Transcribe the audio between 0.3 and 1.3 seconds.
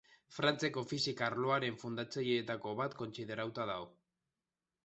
Frantziako fisika